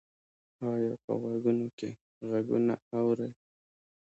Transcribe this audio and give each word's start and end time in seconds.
ایا 0.69 0.91
په 1.03 1.11
غوږونو 1.21 1.67
کې 1.77 1.89
غږونه 2.29 2.73
اورئ؟ 2.97 3.31